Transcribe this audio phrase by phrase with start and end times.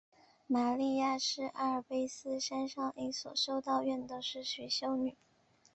[0.47, 5.15] 玛莉亚是阿尔卑斯山上一所修道院的实习修女。